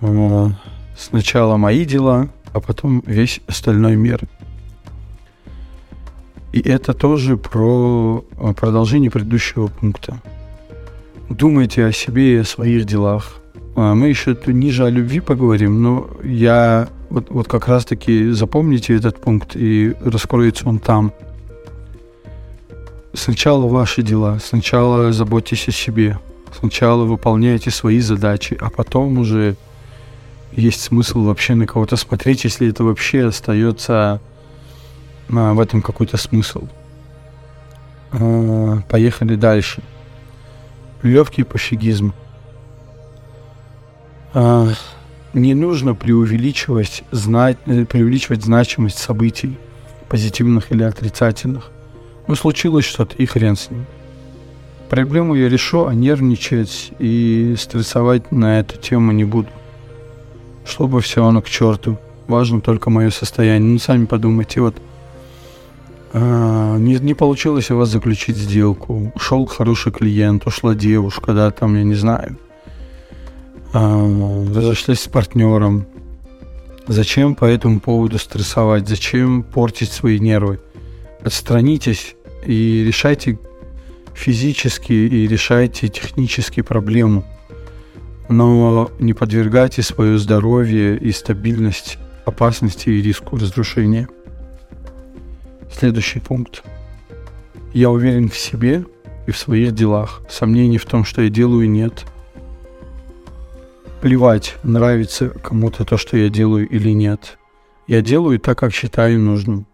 Э, 0.00 0.50
сначала 0.98 1.56
мои 1.56 1.84
дела, 1.84 2.28
а 2.52 2.60
потом 2.60 3.02
весь 3.06 3.40
остальной 3.46 3.96
мир. 3.96 4.20
И 6.52 6.60
это 6.60 6.94
тоже 6.94 7.36
про 7.36 8.24
э, 8.38 8.52
продолжение 8.54 9.10
предыдущего 9.10 9.68
пункта 9.68 10.20
думайте 11.28 11.84
о 11.84 11.92
себе 11.92 12.34
и 12.34 12.38
о 12.38 12.44
своих 12.44 12.84
делах. 12.84 13.40
А 13.74 13.94
мы 13.94 14.08
еще 14.08 14.36
ниже 14.46 14.84
о 14.84 14.90
любви 14.90 15.20
поговорим, 15.20 15.82
но 15.82 16.10
я 16.24 16.88
вот, 17.10 17.30
вот 17.30 17.48
как 17.48 17.68
раз-таки 17.68 18.30
запомните 18.30 18.94
этот 18.94 19.20
пункт 19.20 19.54
и 19.54 19.94
раскроется 20.00 20.68
он 20.68 20.78
там. 20.78 21.12
Сначала 23.12 23.66
ваши 23.66 24.02
дела, 24.02 24.38
сначала 24.42 25.12
заботьтесь 25.12 25.68
о 25.68 25.72
себе, 25.72 26.18
сначала 26.58 27.04
выполняйте 27.04 27.70
свои 27.70 28.00
задачи, 28.00 28.56
а 28.60 28.70
потом 28.70 29.18
уже 29.18 29.56
есть 30.52 30.80
смысл 30.80 31.24
вообще 31.24 31.54
на 31.54 31.66
кого-то 31.66 31.96
смотреть, 31.96 32.44
если 32.44 32.68
это 32.68 32.84
вообще 32.84 33.26
остается 33.26 34.20
а, 35.28 35.54
в 35.54 35.60
этом 35.60 35.82
какой-то 35.82 36.16
смысл. 36.16 36.66
А, 38.12 38.80
поехали 38.88 39.34
дальше 39.34 39.82
легкий 41.06 41.42
пофигизм. 41.42 42.12
А, 44.34 44.68
не 45.32 45.54
нужно 45.54 45.94
преувеличивать, 45.94 47.04
знать, 47.10 47.58
э, 47.66 47.84
преувеличивать 47.84 48.42
значимость 48.42 48.98
событий, 48.98 49.56
позитивных 50.08 50.72
или 50.72 50.82
отрицательных. 50.82 51.70
Ну, 52.26 52.34
случилось 52.34 52.84
что-то, 52.84 53.16
и 53.16 53.26
хрен 53.26 53.56
с 53.56 53.70
ним. 53.70 53.86
Проблему 54.88 55.34
я 55.34 55.48
решу, 55.48 55.86
а 55.86 55.94
нервничать 55.94 56.92
и 56.98 57.54
стрессовать 57.58 58.30
на 58.30 58.60
эту 58.60 58.78
тему 58.78 59.12
не 59.12 59.24
буду. 59.24 59.48
Чтобы 60.64 61.00
все 61.00 61.24
оно 61.24 61.42
к 61.42 61.48
черту. 61.48 61.98
Важно 62.28 62.60
только 62.60 62.90
мое 62.90 63.10
состояние. 63.10 63.72
Ну, 63.72 63.78
сами 63.78 64.06
подумайте, 64.06 64.60
вот 64.60 64.76
не, 66.12 66.98
не 66.98 67.14
получилось 67.14 67.70
у 67.70 67.76
вас 67.76 67.88
заключить 67.88 68.36
сделку, 68.36 69.12
ушел 69.14 69.46
хороший 69.46 69.92
клиент, 69.92 70.46
ушла 70.46 70.74
девушка, 70.74 71.32
да, 71.32 71.50
там, 71.50 71.76
я 71.76 71.82
не 71.82 71.94
знаю, 71.94 72.38
а, 73.72 74.46
разошлись 74.54 75.00
с 75.00 75.08
партнером. 75.08 75.86
Зачем 76.86 77.34
по 77.34 77.44
этому 77.44 77.80
поводу 77.80 78.18
стрессовать? 78.18 78.88
Зачем 78.88 79.42
портить 79.42 79.90
свои 79.90 80.20
нервы? 80.20 80.60
Отстранитесь 81.20 82.14
и 82.46 82.84
решайте 82.86 83.38
физически 84.14 84.92
и 84.92 85.26
решайте 85.26 85.88
технические 85.88 86.64
проблемы. 86.64 87.24
Но 88.28 88.90
не 88.98 89.12
подвергайте 89.12 89.82
свое 89.82 90.18
здоровье 90.18 90.96
и 90.96 91.12
стабильность 91.12 91.98
опасности 92.24 92.88
и 92.88 93.02
риску 93.02 93.36
разрушения. 93.36 94.08
Следующий 95.70 96.20
пункт. 96.20 96.62
Я 97.72 97.90
уверен 97.90 98.28
в 98.28 98.36
себе 98.36 98.84
и 99.26 99.30
в 99.30 99.36
своих 99.36 99.72
делах. 99.72 100.22
Сомнений 100.28 100.78
в 100.78 100.86
том, 100.86 101.04
что 101.04 101.22
я 101.22 101.28
делаю, 101.28 101.68
нет. 101.68 102.06
Плевать, 104.00 104.56
нравится 104.62 105.28
кому-то 105.28 105.84
то, 105.84 105.96
что 105.96 106.16
я 106.16 106.28
делаю 106.28 106.68
или 106.68 106.90
нет. 106.90 107.38
Я 107.86 108.02
делаю 108.02 108.38
так, 108.38 108.58
как 108.58 108.72
считаю 108.72 109.20
нужным. 109.20 109.66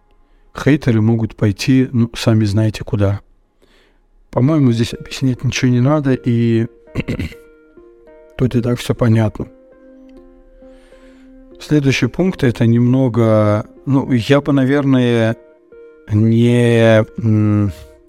Хейтеры 0.57 1.01
могут 1.01 1.37
пойти, 1.37 1.89
ну, 1.93 2.11
сами 2.15 2.45
знаете 2.45 2.85
куда. 2.85 3.21
По-моему, 4.31 4.73
здесь 4.73 4.95
объяснять 4.95 5.45
ничего 5.45 5.71
не 5.71 5.81
надо, 5.81 6.15
и 6.15 6.67
тут 8.37 8.55
и 8.55 8.61
так 8.61 8.79
все 8.79 8.95
понятно. 8.95 9.49
Следующий 11.61 12.09
пункт 12.09 12.43
это 12.43 12.67
немного, 12.67 13.67
ну, 13.87 14.11
я 14.11 14.41
бы, 14.41 14.53
наверное, 14.53 15.37
не, 16.11 17.05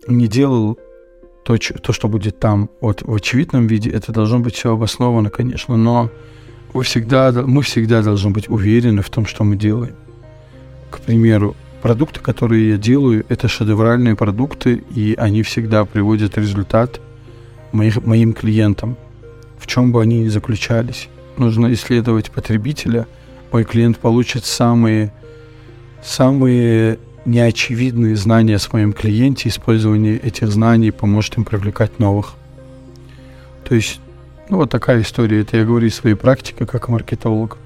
не 0.08 0.28
делал 0.28 0.78
то, 1.44 1.58
то, 1.58 1.94
что 1.94 2.08
будет 2.08 2.40
там 2.40 2.70
вот 2.82 3.02
в 3.02 3.14
очевидном 3.14 3.68
виде, 3.68 3.90
это 3.90 4.12
должно 4.12 4.40
быть 4.40 4.56
все 4.56 4.74
обосновано, 4.74 5.30
конечно, 5.30 5.78
но 5.78 6.10
вы 6.74 6.84
всегда, 6.84 7.32
мы 7.32 7.62
всегда 7.62 8.02
должны 8.02 8.32
быть 8.32 8.50
уверены 8.50 9.02
в 9.02 9.10
том, 9.10 9.26
что 9.26 9.44
мы 9.44 9.56
делаем. 9.56 9.96
К 10.90 11.00
примеру, 11.00 11.56
продукты, 11.82 12.20
которые 12.20 12.70
я 12.70 12.78
делаю, 12.78 13.26
это 13.30 13.48
шедевральные 13.48 14.16
продукты, 14.16 14.84
и 14.96 15.16
они 15.18 15.44
всегда 15.44 15.86
приводят 15.86 16.38
результат 16.38 17.02
моих, 17.72 18.04
моим 18.06 18.34
клиентам, 18.34 18.96
в 19.60 19.68
чем 19.68 19.92
бы 19.92 20.02
они 20.02 20.20
ни 20.20 20.30
заключались. 20.30 21.10
Нужно 21.38 21.74
исследовать 21.74 22.32
потребителя, 22.32 23.08
мой 23.52 23.66
клиент 23.66 23.98
получит 24.00 24.46
самые, 24.46 25.12
самые 26.02 27.00
неочевидные 27.26 28.16
знания 28.16 28.56
о 28.56 28.60
своем 28.60 28.94
клиенте, 28.94 29.50
использование 29.50 30.18
этих 30.18 30.50
знаний 30.50 30.92
поможет 30.92 31.38
им 31.38 31.46
привлекать 31.46 32.00
новых. 32.00 32.34
То 33.68 33.76
есть, 33.76 34.00
ну 34.50 34.58
вот 34.58 34.70
такая 34.70 35.02
история. 35.02 35.42
Это 35.42 35.58
я 35.58 35.66
говорю 35.66 35.88
из 35.88 35.96
своей 35.96 36.16
практики 36.16 36.66
как 36.66 36.90
маркетолог. 36.90 37.58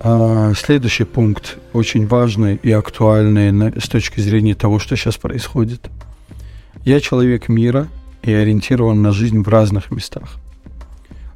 А, 0.00 0.52
следующий 0.54 1.04
пункт, 1.04 1.56
очень 1.72 2.06
важный 2.06 2.56
и 2.56 2.70
актуальный 2.70 3.52
на, 3.52 3.72
с 3.80 3.88
точки 3.88 4.20
зрения 4.20 4.54
того, 4.54 4.78
что 4.78 4.96
сейчас 4.96 5.16
происходит. 5.16 5.88
Я 6.84 7.00
человек 7.00 7.48
мира 7.48 7.88
и 8.22 8.32
ориентирован 8.32 9.00
на 9.00 9.12
жизнь 9.12 9.42
в 9.42 9.48
разных 9.48 9.90
местах. 9.90 10.36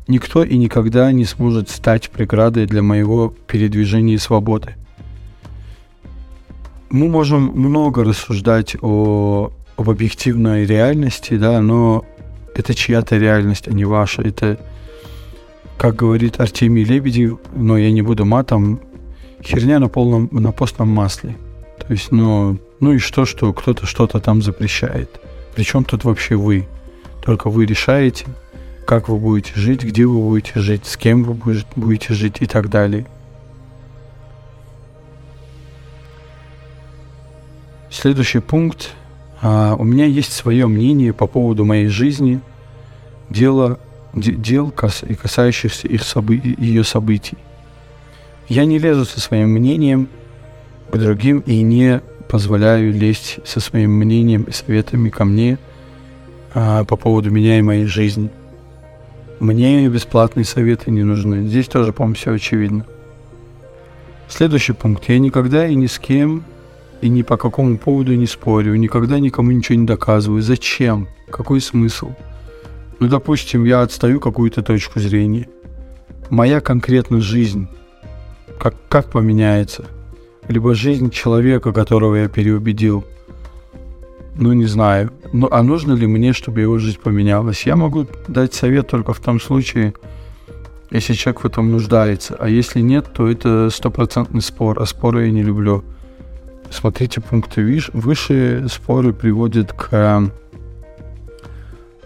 Никто 0.07 0.43
и 0.43 0.57
никогда 0.57 1.13
не 1.13 1.27
сможет 1.27 1.69
стать 1.69 2.11
преградой 2.11 2.67
для 2.67 2.83
моего 2.83 3.35
передвижения 3.47 4.15
и 4.15 4.19
свободы. 4.19 4.75
Мы 6.91 7.09
можем 7.09 7.53
много 7.55 8.05
рассуждать 8.05 8.77
о, 8.81 9.53
об 9.77 9.91
объективной 9.91 10.65
реальности, 10.65 11.37
да, 11.37 11.61
но 11.61 12.05
это 12.55 12.75
чья-то 12.75 13.17
реальность, 13.19 13.69
а 13.69 13.73
не 13.73 13.85
ваша. 13.85 14.23
Это, 14.23 14.59
как 15.77 15.97
говорит 15.97 16.41
Артемий 16.41 16.85
Лебедев, 16.85 17.39
но 17.55 17.77
я 17.77 17.93
не 17.93 18.03
буду 18.03 18.25
матом, 18.25 18.81
херня 19.43 19.79
на 19.79 19.89
полном, 19.89 20.29
на 20.33 20.53
постном 20.53 20.89
масле. 20.89 21.37
То 21.79 21.93
есть, 21.93 22.11
ну, 22.11 22.59
ну 22.81 22.93
и 22.93 22.99
что, 22.99 23.25
что 23.25 23.53
кто-то 23.53 23.87
что-то 23.87 24.21
там 24.21 24.43
запрещает. 24.43 25.21
Причем 25.55 25.85
тут 25.85 26.05
вообще 26.05 26.37
вы? 26.37 26.67
Только 27.25 27.51
вы 27.51 27.67
решаете, 27.67 28.27
как 28.87 29.09
вы 29.09 29.19
будете 29.19 29.53
жить, 29.55 29.83
где 29.83 30.07
вы 30.07 30.19
будете 30.21 30.61
жить, 30.61 30.87
с 30.87 30.97
кем 30.97 31.25
вы 31.25 31.35
будете 31.77 32.15
жить 32.15 32.37
и 32.41 32.47
так 32.47 32.71
далее. 32.71 33.07
Следующий 37.91 38.41
пункт. 38.41 38.91
А, 39.41 39.75
у 39.79 39.85
меня 39.85 40.05
есть 40.05 40.33
свое 40.33 40.67
мнение 40.67 41.13
по 41.13 41.27
поводу 41.27 41.65
моей 41.65 41.87
жизни, 41.87 42.41
дела, 43.31 43.79
де, 44.13 44.33
дел, 44.33 44.71
кас, 44.71 45.03
и 45.03 45.15
касающихся 45.15 45.89
их 45.89 46.03
собы, 46.03 46.41
ее 46.59 46.85
событий. 46.85 47.39
Я 48.49 48.65
не 48.65 48.79
лезу 48.79 49.05
со 49.05 49.21
своим 49.21 49.51
мнением 49.51 50.09
к 50.91 50.97
другим 50.97 51.41
и 51.41 51.63
не 51.63 52.01
позволяю 52.29 52.93
лезть 52.93 53.41
со 53.45 53.61
своим 53.61 53.93
мнением 53.93 54.43
и 54.43 54.53
советами 54.53 55.09
ко 55.09 55.25
мне 55.25 55.59
а, 56.55 56.85
по 56.85 56.97
поводу 56.97 57.31
меня 57.31 57.59
и 57.59 57.63
моей 57.63 57.87
жизни. 57.87 58.31
Мне 59.41 59.89
бесплатные 59.89 60.45
советы 60.45 60.91
не 60.91 61.05
нужны. 61.05 61.47
Здесь 61.47 61.69
тоже, 61.69 61.93
по-моему, 61.93 62.17
все 62.17 62.35
очевидно. 62.35 62.85
Следующий 64.29 64.73
пункт. 64.73 65.09
Я 65.09 65.19
никогда 65.19 65.67
и 65.67 65.75
ни 65.75 65.87
с 65.87 65.99
кем 65.99 66.45
и 67.01 67.09
ни 67.09 67.23
по 67.23 67.37
какому 67.37 67.79
поводу 67.79 68.15
не 68.15 68.27
спорю, 68.27 68.75
никогда 68.77 69.19
никому 69.19 69.51
ничего 69.51 69.77
не 69.79 69.87
доказываю. 69.87 70.43
Зачем? 70.43 71.09
Какой 71.31 71.61
смысл? 71.61 72.13
Ну, 72.99 73.09
допустим, 73.09 73.65
я 73.65 73.83
отстаю 73.83 74.21
какую-то 74.21 74.63
точку 74.63 75.01
зрения. 75.01 75.49
Моя 76.31 76.61
конкретная 76.61 77.21
жизнь, 77.21 77.69
как, 78.59 78.75
как 78.89 79.11
поменяется? 79.11 79.85
Либо 80.49 80.75
жизнь 80.75 81.11
человека, 81.11 81.73
которого 81.73 82.17
я 82.17 82.29
переубедил– 82.29 83.05
ну, 84.39 84.53
не 84.53 84.67
знаю. 84.67 85.11
Ну, 85.33 85.49
а 85.51 85.65
нужно 85.65 85.95
ли 85.95 86.07
мне, 86.07 86.33
чтобы 86.33 86.61
его 86.61 86.79
жизнь 86.79 87.01
поменялась? 87.03 87.67
Я 87.67 87.75
могу 87.75 88.07
дать 88.29 88.55
совет 88.55 88.87
только 88.87 89.13
в 89.13 89.19
том 89.19 89.41
случае, 89.41 89.95
если 90.93 91.15
человек 91.15 91.43
в 91.43 91.47
этом 91.47 91.73
нуждается. 91.73 92.37
А 92.39 92.49
если 92.49 92.81
нет, 92.81 93.07
то 93.13 93.29
это 93.29 93.69
стопроцентный 93.69 94.41
спор. 94.41 94.81
А 94.81 94.87
споры 94.87 95.27
я 95.27 95.33
не 95.33 95.43
люблю. 95.43 95.83
Смотрите 96.71 97.21
пункты 97.21 97.81
выше. 97.93 98.67
Споры 98.69 99.13
приводят 99.13 99.73
к 99.73 100.31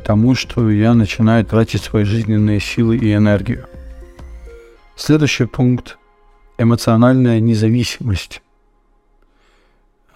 тому, 0.04 0.34
что 0.34 0.70
я 0.70 0.94
начинаю 0.94 1.44
тратить 1.44 1.82
свои 1.82 2.04
жизненные 2.04 2.60
силы 2.60 2.96
и 2.96 3.14
энергию. 3.14 3.66
Следующий 4.96 5.46
пункт– 5.46 5.98
эмоциональная 6.58 7.40
независимость. 7.40 8.42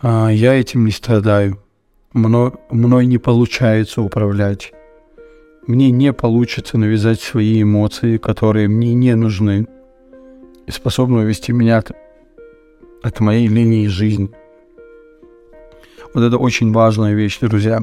А, 0.00 0.28
я 0.28 0.54
этим 0.54 0.84
не 0.84 0.92
страдаю 0.92 1.58
мной, 2.12 2.52
мной 2.70 3.06
не 3.06 3.18
получается 3.18 4.02
управлять. 4.02 4.72
Мне 5.66 5.90
не 5.90 6.12
получится 6.12 6.78
навязать 6.78 7.20
свои 7.20 7.62
эмоции, 7.62 8.18
которые 8.18 8.68
мне 8.68 8.94
не 8.94 9.14
нужны, 9.14 9.66
и 10.66 10.70
способны 10.70 11.18
увести 11.22 11.52
меня 11.52 11.82
от, 13.02 13.20
моей 13.20 13.48
линии 13.48 13.86
жизни. 13.86 14.30
Вот 16.14 16.22
это 16.22 16.38
очень 16.38 16.72
важная 16.72 17.14
вещь, 17.14 17.38
друзья. 17.40 17.80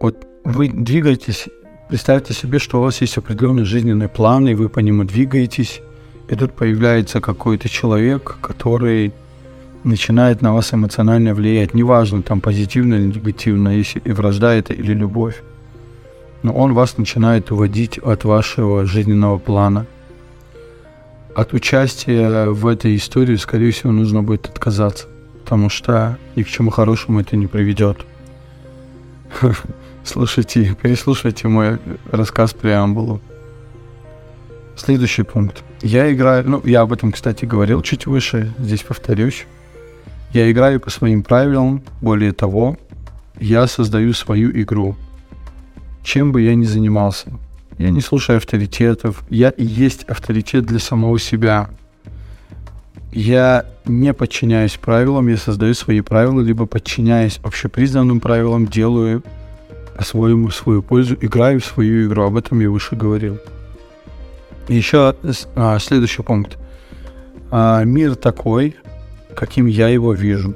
Вот 0.00 0.26
вы 0.44 0.68
двигаетесь, 0.68 1.48
представьте 1.88 2.34
себе, 2.34 2.58
что 2.58 2.78
у 2.78 2.82
вас 2.82 3.00
есть 3.00 3.18
определенный 3.18 3.64
жизненный 3.64 4.08
план, 4.08 4.48
и 4.48 4.54
вы 4.54 4.68
по 4.68 4.80
нему 4.80 5.04
двигаетесь, 5.04 5.80
и 6.28 6.34
тут 6.34 6.52
появляется 6.52 7.20
какой-то 7.20 7.68
человек, 7.68 8.36
который 8.40 9.12
начинает 9.84 10.42
на 10.42 10.52
вас 10.52 10.74
эмоционально 10.74 11.34
влиять. 11.34 11.74
Неважно, 11.74 12.22
там 12.22 12.40
позитивно 12.40 12.94
или 12.94 13.06
негативно, 13.06 13.68
если 13.70 14.00
и 14.00 14.12
вражда 14.12 14.54
это 14.54 14.72
или 14.74 14.92
любовь. 14.92 15.42
Но 16.42 16.52
он 16.52 16.74
вас 16.74 16.98
начинает 16.98 17.50
уводить 17.50 17.98
от 17.98 18.24
вашего 18.24 18.86
жизненного 18.86 19.38
плана. 19.38 19.86
От 21.38 21.52
участия 21.52 22.46
в 22.46 22.66
этой 22.66 22.96
истории, 22.96 23.36
скорее 23.36 23.70
всего, 23.70 23.92
нужно 23.92 24.24
будет 24.24 24.46
отказаться, 24.46 25.06
потому 25.44 25.68
что 25.68 26.18
ни 26.34 26.42
к 26.42 26.48
чему 26.48 26.70
хорошему 26.70 27.20
это 27.20 27.36
не 27.36 27.46
приведет. 27.46 28.04
Слушайте, 30.04 30.76
переслушайте 30.82 31.46
мой 31.46 31.78
рассказ 32.10 32.54
преамбулу. 32.54 33.20
Следующий 34.74 35.22
пункт. 35.22 35.62
Я 35.80 36.12
играю, 36.12 36.42
ну, 36.50 36.60
я 36.64 36.80
об 36.80 36.92
этом, 36.92 37.12
кстати, 37.12 37.44
говорил 37.44 37.82
чуть 37.82 38.06
выше, 38.06 38.52
здесь 38.58 38.82
повторюсь. 38.82 39.46
Я 40.32 40.50
играю 40.50 40.80
по 40.80 40.90
своим 40.90 41.22
правилам, 41.22 41.84
более 42.00 42.32
того, 42.32 42.76
я 43.38 43.68
создаю 43.68 44.12
свою 44.12 44.50
игру. 44.60 44.96
Чем 46.02 46.32
бы 46.32 46.42
я 46.42 46.56
ни 46.56 46.64
занимался. 46.64 47.30
Я 47.78 47.90
не 47.90 48.00
слушаю 48.00 48.38
авторитетов, 48.38 49.22
я 49.30 49.50
и 49.50 49.64
есть 49.64 50.02
авторитет 50.04 50.66
для 50.66 50.80
самого 50.80 51.18
себя. 51.20 51.70
Я 53.12 53.66
не 53.84 54.12
подчиняюсь 54.12 54.76
правилам, 54.76 55.28
я 55.28 55.36
создаю 55.36 55.74
свои 55.74 56.00
правила, 56.00 56.40
либо 56.40 56.66
подчиняясь 56.66 57.38
общепризнанным 57.42 58.18
правилам, 58.20 58.66
делаю 58.66 59.22
по-своему 59.96 60.50
свою 60.50 60.82
пользу, 60.82 61.16
играю 61.20 61.60
в 61.60 61.64
свою 61.64 62.08
игру. 62.08 62.24
Об 62.24 62.36
этом 62.36 62.58
я 62.60 62.68
выше 62.68 62.96
говорил. 62.96 63.38
Еще 64.66 65.14
а, 65.54 65.78
следующий 65.78 66.22
пункт. 66.22 66.58
А, 67.50 67.82
мир 67.84 68.16
такой, 68.16 68.76
каким 69.34 69.66
я 69.66 69.88
его 69.88 70.12
вижу. 70.12 70.54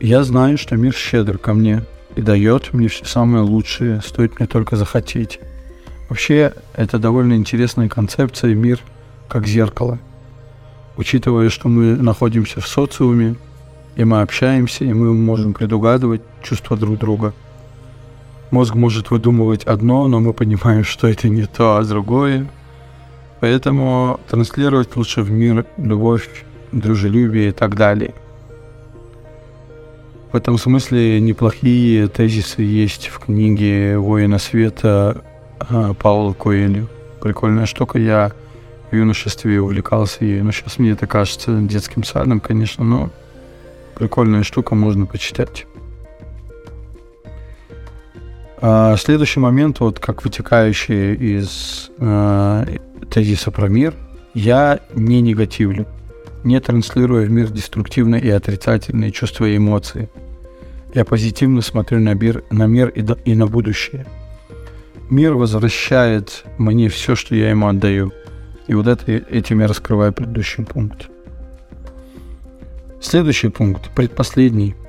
Я 0.00 0.24
знаю, 0.24 0.58
что 0.58 0.76
мир 0.76 0.92
щедр 0.92 1.38
ко 1.38 1.54
мне 1.54 1.84
и 2.16 2.20
дает 2.20 2.74
мне 2.74 2.88
все 2.88 3.04
самое 3.04 3.44
лучшее, 3.44 4.00
стоит 4.04 4.38
мне 4.38 4.48
только 4.48 4.76
захотеть. 4.76 5.40
Вообще, 6.08 6.54
это 6.74 6.98
довольно 6.98 7.34
интересная 7.34 7.88
концепция 7.88 8.54
«мир 8.54 8.80
как 9.28 9.46
зеркало». 9.46 9.98
Учитывая, 10.96 11.48
что 11.48 11.68
мы 11.68 11.96
находимся 11.96 12.60
в 12.60 12.66
социуме, 12.66 13.36
и 13.94 14.04
мы 14.04 14.22
общаемся, 14.22 14.84
и 14.84 14.92
мы 14.92 15.12
можем 15.12 15.54
предугадывать 15.54 16.22
чувства 16.42 16.76
друг 16.76 16.98
друга. 16.98 17.34
Мозг 18.50 18.74
может 18.74 19.10
выдумывать 19.10 19.64
одно, 19.64 20.08
но 20.08 20.20
мы 20.20 20.32
понимаем, 20.32 20.82
что 20.82 21.06
это 21.06 21.28
не 21.28 21.46
то, 21.46 21.76
а 21.76 21.84
другое. 21.84 22.48
Поэтому 23.40 24.18
транслировать 24.28 24.96
лучше 24.96 25.22
в 25.22 25.30
мир 25.30 25.66
любовь 25.76 26.28
дружелюбие 26.72 27.50
и 27.50 27.52
так 27.52 27.76
далее. 27.76 28.14
В 30.32 30.36
этом 30.36 30.58
смысле 30.58 31.20
неплохие 31.20 32.08
тезисы 32.08 32.62
есть 32.62 33.08
в 33.08 33.18
книге 33.18 33.98
«Воина 33.98 34.38
света» 34.38 35.24
Паула 35.98 36.32
Коэлю. 36.32 36.88
прикольная 37.20 37.66
штука. 37.66 37.98
Я 37.98 38.32
в 38.90 38.96
юношестве 38.96 39.60
увлекался 39.60 40.24
ею. 40.24 40.44
Но 40.44 40.52
сейчас 40.52 40.78
мне 40.78 40.90
это 40.90 41.06
кажется 41.06 41.58
детским 41.60 42.04
садом, 42.04 42.40
конечно, 42.40 42.84
но 42.84 43.10
прикольная 43.94 44.42
штука, 44.42 44.74
можно 44.74 45.06
почитать. 45.06 45.66
А 48.60 48.96
следующий 48.96 49.40
момент, 49.40 49.80
вот 49.80 50.00
как 50.00 50.24
вытекающий 50.24 51.14
из 51.14 51.90
э, 51.98 52.78
тезиса 53.10 53.50
про 53.50 53.68
мир, 53.68 53.94
я 54.34 54.80
не 54.94 55.20
негативлю, 55.20 55.86
не 56.42 56.58
транслирую 56.60 57.26
в 57.26 57.30
мир 57.30 57.50
деструктивные 57.50 58.20
и 58.20 58.30
отрицательные 58.30 59.12
чувства 59.12 59.44
и 59.44 59.56
эмоции. 59.56 60.08
Я 60.92 61.04
позитивно 61.04 61.62
смотрю 61.62 62.00
на 62.00 62.14
мир, 62.14 62.42
на 62.50 62.66
мир 62.66 62.88
и, 62.88 63.04
и 63.24 63.34
на 63.34 63.46
будущее. 63.46 64.06
Мир 65.10 65.34
возвращает 65.34 66.44
мне 66.58 66.88
все, 66.88 67.14
что 67.14 67.34
я 67.34 67.50
ему 67.50 67.68
отдаю. 67.68 68.12
И 68.66 68.74
вот 68.74 68.86
это, 68.86 69.10
этим 69.10 69.60
я 69.60 69.66
раскрываю 69.66 70.12
предыдущий 70.12 70.64
пункт. 70.64 71.08
Следующий 73.00 73.48
пункт, 73.48 73.90
предпоследний– 73.94 74.74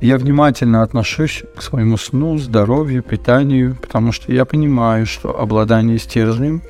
я 0.00 0.16
внимательно 0.16 0.82
отношусь 0.82 1.42
к 1.56 1.62
своему 1.62 1.96
сну, 1.96 2.38
здоровью, 2.38 3.02
питанию, 3.02 3.74
потому 3.74 4.12
что 4.12 4.32
я 4.32 4.44
понимаю, 4.44 5.06
что 5.06 5.36
обладание 5.36 5.98
стержнем 5.98 6.62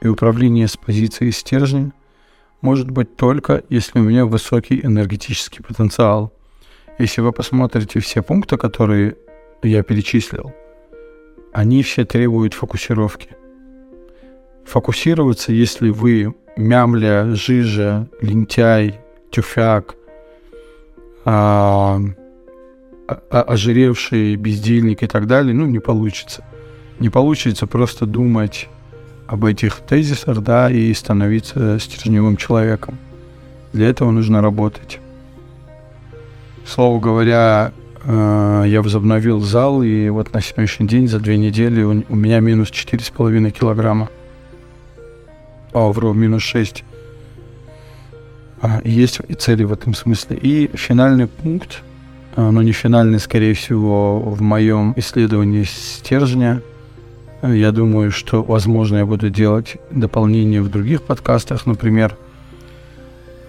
и 0.00 0.06
управление 0.06 0.68
с 0.68 0.76
позиции 0.76 1.30
стержня 1.30 1.92
может 2.60 2.88
быть 2.88 3.16
только, 3.16 3.64
если 3.68 3.98
у 3.98 4.02
меня 4.02 4.26
высокий 4.26 4.80
энергетический 4.80 5.64
потенциал. 5.64 6.32
Если 7.00 7.20
вы 7.20 7.32
посмотрите 7.32 7.98
все 7.98 8.22
пункты, 8.22 8.56
которые 8.56 9.16
я 9.64 9.82
перечислил, 9.82 10.52
они 11.52 11.82
все 11.82 12.04
требуют 12.04 12.54
фокусировки. 12.54 13.28
Фокусироваться, 14.64 15.52
если 15.52 15.90
вы 15.90 16.34
мямля, 16.56 17.34
жижа, 17.34 18.08
лентяй, 18.20 19.00
тюфяк, 19.30 19.96
а, 21.24 22.00
ожиревший 23.30 24.36
бездельник 24.36 25.02
и 25.02 25.06
так 25.06 25.26
далее, 25.26 25.54
ну, 25.54 25.66
не 25.66 25.78
получится. 25.78 26.44
Не 26.98 27.10
получится 27.10 27.66
просто 27.66 28.06
думать 28.06 28.68
об 29.26 29.44
этих 29.44 29.76
тезисах, 29.76 30.40
да, 30.40 30.70
и 30.70 30.92
становиться 30.94 31.78
стержневым 31.78 32.36
человеком. 32.36 32.98
Для 33.72 33.88
этого 33.88 34.10
нужно 34.10 34.40
работать. 34.42 35.00
Слово 36.64 37.00
говоря, 37.00 37.72
я 38.04 38.80
возобновил 38.82 39.40
зал, 39.40 39.82
и 39.82 40.08
вот 40.08 40.32
на 40.32 40.40
сегодняшний 40.40 40.88
день 40.88 41.08
за 41.08 41.20
две 41.20 41.38
недели 41.38 41.82
у 41.82 42.16
меня 42.16 42.40
минус 42.40 42.70
4,5 42.70 43.50
килограмма. 43.50 44.08
А, 45.72 45.88
вру, 45.88 46.12
минус 46.12 46.42
6. 46.42 46.84
А, 48.60 48.80
есть 48.84 49.20
и 49.28 49.34
цели 49.34 49.64
в 49.64 49.72
этом 49.72 49.94
смысле. 49.94 50.36
И 50.36 50.70
финальный 50.76 51.28
пункт– 51.28 51.82
а, 52.34 52.50
но 52.50 52.62
не 52.62 52.72
финальный, 52.72 53.20
скорее 53.20 53.54
всего, 53.54 54.20
в 54.20 54.40
моем 54.40 54.94
исследовании 54.96 55.64
стержня. 55.64 56.62
Я 57.42 57.72
думаю, 57.72 58.10
что, 58.10 58.42
возможно, 58.42 58.98
я 58.98 59.06
буду 59.06 59.28
делать 59.28 59.76
дополнение 59.90 60.62
в 60.62 60.70
других 60.70 61.02
подкастах, 61.02 61.66
например, 61.66 62.16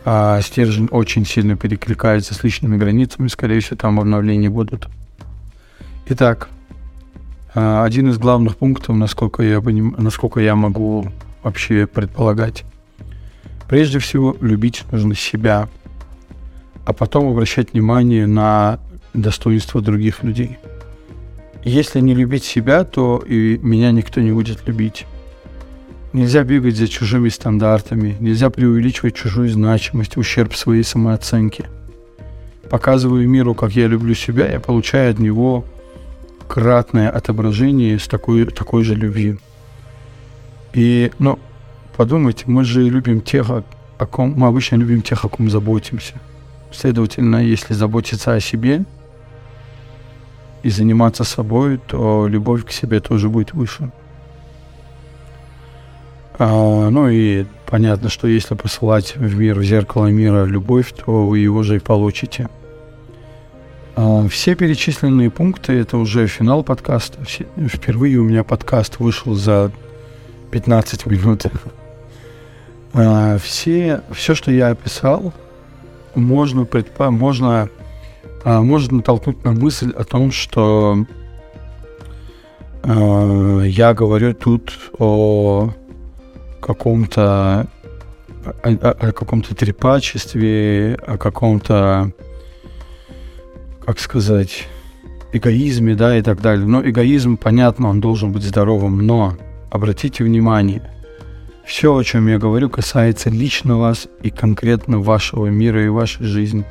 а 0.05 0.41
стержень 0.41 0.87
очень 0.91 1.25
сильно 1.25 1.55
перекликается 1.55 2.33
с 2.33 2.43
личными 2.43 2.77
границами, 2.77 3.27
скорее 3.27 3.59
всего, 3.59 3.77
там 3.77 3.99
обновления 3.99 4.49
будут. 4.49 4.87
Итак, 6.07 6.49
а, 7.55 7.83
один 7.83 8.09
из 8.09 8.17
главных 8.17 8.57
пунктов, 8.57 8.95
насколько 8.95 9.43
я, 9.43 9.61
поним... 9.61 9.95
насколько 9.97 10.39
я 10.39 10.55
могу 10.55 11.07
вообще 11.43 11.87
предполагать. 11.87 12.63
Прежде 13.67 13.99
всего, 13.99 14.35
любить 14.41 14.83
нужно 14.91 15.15
себя– 15.15 15.69
а 16.85 16.93
потом 16.93 17.29
обращать 17.29 17.73
внимание 17.73 18.27
на 18.27 18.79
достоинство 19.13 19.81
других 19.81 20.23
людей. 20.23 20.57
Если 21.63 22.01
не 22.01 22.13
любить 22.13 22.43
себя, 22.43 22.83
то 22.83 23.23
и 23.25 23.57
меня 23.59 23.91
никто 23.91 24.19
не 24.19 24.31
будет 24.31 24.67
любить. 24.67 25.05
Нельзя 26.13 26.43
бегать 26.43 26.77
за 26.77 26.87
чужими 26.87 27.29
стандартами, 27.29 28.15
нельзя 28.19 28.49
преувеличивать 28.49 29.15
чужую 29.15 29.49
значимость, 29.49 30.15
ущерб 30.17 30.55
своей 30.55 30.83
самооценке. 30.83 31.65
Показываю 32.69 33.27
миру, 33.27 33.55
как 33.55 33.71
я 33.71 33.87
люблю 33.87 34.13
себя, 34.13 34.49
я 34.49 34.59
получаю 34.59 35.11
от 35.11 35.19
него 35.19 35.65
кратное 36.47 37.09
отображение 37.09 37.97
с 37.99 38.07
такой, 38.07 38.45
такой 38.45 38.83
же 38.83 38.95
любви. 38.95 39.37
И, 40.73 41.11
ну, 41.19 41.39
подумайте, 41.97 42.45
мы 42.47 42.63
же 42.63 42.83
любим 42.83 43.21
тех, 43.21 43.49
о 43.49 44.05
ком 44.05 44.33
мы 44.37 44.47
обычно 44.47 44.75
любим 44.77 45.01
тех, 45.01 45.25
о 45.25 45.29
ком 45.29 45.49
заботимся– 45.49 46.13
Следовательно, 46.73 47.37
если 47.37 47.73
заботиться 47.73 48.33
о 48.33 48.39
себе 48.39 48.83
и 50.63 50.69
заниматься 50.69 51.23
собой, 51.23 51.77
то 51.77 52.27
любовь 52.27 52.65
к 52.65 52.71
себе 52.71 52.99
тоже 52.99 53.29
будет 53.29 53.53
выше. 53.53 53.91
А, 56.39 56.89
ну 56.89 57.09
и 57.09 57.45
понятно, 57.67 58.09
что 58.09 58.27
если 58.27 58.55
посылать 58.55 59.15
в 59.15 59.35
мир, 59.35 59.59
в 59.59 59.63
зеркало 59.63 60.07
мира 60.07 60.45
любовь, 60.45 60.93
то 60.93 61.27
вы 61.27 61.39
его 61.39 61.63
же 61.63 61.77
и 61.77 61.79
получите. 61.79 62.49
А, 63.95 64.27
все 64.27 64.55
перечисленные 64.55 65.29
пункты 65.29 65.73
это 65.73 65.97
уже 65.97 66.27
финал 66.27 66.63
подкаста. 66.63 67.19
Впервые 67.23 68.17
у 68.17 68.23
меня 68.23 68.43
подкаст 68.43 68.99
вышел 68.99 69.35
за 69.35 69.71
15 70.51 71.05
минут. 71.05 71.45
А, 72.95 73.39
все, 73.39 74.01
все, 74.11 74.35
что 74.35 74.51
я 74.51 74.67
описал, 74.67 75.33
можно, 76.13 76.63
предпо... 76.63 77.09
можно, 77.09 77.67
можно 78.45 78.97
натолкнуть 78.97 79.43
на 79.43 79.53
мысль 79.53 79.91
о 79.97 80.03
том, 80.03 80.31
что 80.31 81.03
я 82.85 83.95
говорю 83.95 84.35
тут 84.35 84.77
о 84.99 85.73
каком-то 86.63 87.67
о, 88.45 88.69
о, 88.69 89.11
каком-то 89.11 89.55
трепачестве, 89.55 90.97
о 91.05 91.17
каком-то, 91.17 92.11
как 93.85 93.99
сказать, 93.99 94.67
эгоизме, 95.31 95.95
да, 95.95 96.17
и 96.17 96.21
так 96.21 96.41
далее. 96.41 96.65
Но 96.65 96.81
эгоизм, 96.81 97.37
понятно, 97.37 97.89
он 97.89 98.01
должен 98.01 98.31
быть 98.31 98.43
здоровым, 98.43 99.05
но 99.05 99.37
обратите 99.69 100.23
внимание, 100.23 100.81
все, 101.65 101.95
о 101.95 102.03
чем 102.03 102.27
я 102.27 102.37
говорю, 102.37 102.69
касается 102.69 103.29
лично 103.29 103.77
вас 103.77 104.07
и 104.21 104.29
конкретно 104.29 104.99
вашего 104.99 105.47
мира 105.47 105.83
и 105.83 105.89
вашей 105.89 106.25
жизни. 106.25 106.65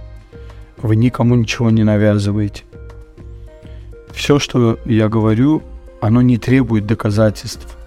Вы 0.77 0.97
никому 0.97 1.35
ничего 1.35 1.71
не 1.71 1.85
навязываете. 1.85 2.65
Все, 4.13 4.39
что 4.39 4.79
я 4.85 5.09
говорю, 5.09 5.63
оно 6.01 6.21
не 6.21 6.37
требует 6.37 6.87
доказательств. 6.87 7.79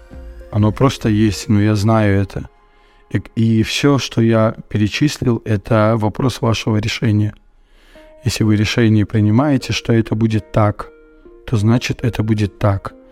Оно 0.56 0.72
просто 0.72 1.10
есть, 1.10 1.50
но 1.50 1.62
я 1.62 1.76
знаю 1.76 2.22
это. 2.22 2.50
И, 3.12 3.22
и 3.36 3.63
все, 3.63 3.98
что 3.98 4.22
я 4.22 4.56
перечислил, 4.70 5.41
это 5.46 5.96
вопрос 5.98 6.41
вашего 6.41 6.78
решения. 6.78 7.34
Если 8.24 8.44
вы 8.44 8.56
решение 8.56 9.06
принимаете, 9.06 9.74
что 9.74 9.94
это 9.94 10.15
будет 10.15 10.52
так, 10.52 10.89
то 11.46 11.58
значит 11.58 12.04
это 12.04 12.24
будет 12.24 12.58
так– 12.58 12.94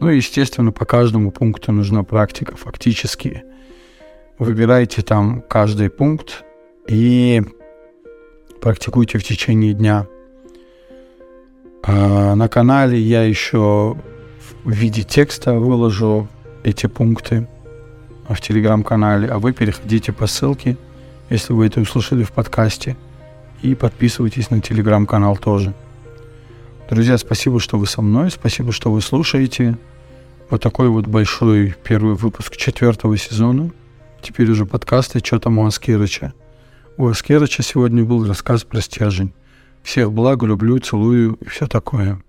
ну 0.00 0.08
и, 0.08 0.16
естественно, 0.16 0.72
по 0.72 0.86
каждому 0.86 1.30
пункту 1.30 1.72
нужна 1.72 2.02
практика 2.04 2.56
фактически. 2.56 3.44
Выбирайте 4.38 5.02
там 5.02 5.42
каждый 5.42 5.90
пункт 5.90 6.42
и 6.88 7.42
практикуйте 8.62 9.18
в 9.18 9.24
течение 9.24 9.74
дня. 9.74 10.06
А 11.82 12.34
на 12.34 12.48
канале 12.48 12.98
я 12.98 13.24
еще 13.24 13.94
в 14.64 14.70
виде 14.70 15.02
текста 15.02 15.52
выложу 15.52 16.28
эти 16.62 16.86
пункты 16.86 17.48
в 18.28 18.40
телеграм-канале, 18.40 19.28
а 19.28 19.38
вы 19.38 19.52
переходите 19.52 20.12
по 20.12 20.26
ссылке, 20.26 20.76
если 21.28 21.52
вы 21.52 21.66
это 21.66 21.80
услышали 21.80 22.22
в 22.22 22.32
подкасте, 22.32 22.96
и 23.62 23.74
подписывайтесь 23.74 24.50
на 24.50 24.60
телеграм-канал 24.60 25.36
тоже. 25.36 25.74
Друзья, 26.88 27.18
спасибо, 27.18 27.60
что 27.60 27.78
вы 27.78 27.86
со 27.86 28.02
мной, 28.02 28.30
спасибо, 28.30 28.72
что 28.72 28.90
вы 28.90 29.00
слушаете. 29.00 29.78
Вот 30.48 30.60
такой 30.60 30.88
вот 30.88 31.06
большой 31.06 31.76
первый 31.84 32.14
выпуск 32.14 32.56
четвертого 32.56 33.16
сезона. 33.16 33.70
Теперь 34.20 34.50
уже 34.50 34.66
подкасты 34.66 35.20
«Чё 35.20 35.38
там 35.38 35.58
у 35.58 35.66
Аскерыча?». 35.66 36.32
У 36.96 37.06
Аскерыча 37.06 37.62
сегодня 37.62 38.04
был 38.04 38.26
рассказ 38.26 38.64
про 38.64 38.80
стержень. 38.80 39.32
Всех 39.82 40.12
благ, 40.12 40.42
люблю, 40.42 40.78
целую 40.78 41.34
и 41.34 41.48
все 41.48 41.66
такое. 41.66 42.20